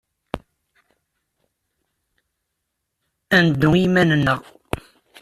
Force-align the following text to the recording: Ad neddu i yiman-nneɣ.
Ad 3.37 3.43
neddu 3.45 3.69
i 3.75 3.81
yiman-nneɣ. 3.83 4.39